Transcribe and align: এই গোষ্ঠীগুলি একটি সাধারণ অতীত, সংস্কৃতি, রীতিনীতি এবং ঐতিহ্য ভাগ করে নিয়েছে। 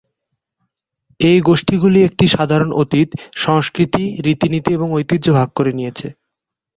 এই 1.19 1.37
গোষ্ঠীগুলি 1.41 1.99
একটি 2.03 2.25
সাধারণ 2.27 2.69
অতীত, 2.81 3.09
সংস্কৃতি, 3.35 4.03
রীতিনীতি 4.25 4.69
এবং 4.73 4.87
ঐতিহ্য 4.93 5.27
ভাগ 5.33 5.49
করে 5.55 5.71
নিয়েছে। 5.73 6.07